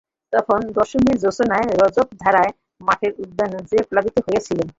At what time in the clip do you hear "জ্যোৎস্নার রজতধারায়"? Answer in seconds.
1.17-2.51